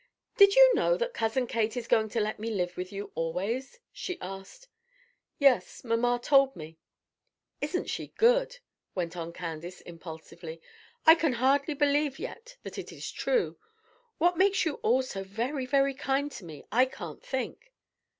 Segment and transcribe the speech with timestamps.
[0.35, 3.77] "Did you know that Cousin Kate is going to let me live with you always?"
[3.93, 4.67] she asked.
[5.37, 6.79] "Yes; mamma told me."
[7.61, 8.57] "Isn't she good?"
[8.95, 10.59] went on Candace, impulsively.
[11.05, 13.59] "I can hardly believe yet that it is true.
[14.17, 17.71] What makes you all so very, very kind to me, I can't think."